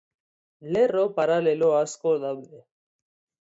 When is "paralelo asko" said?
1.17-2.15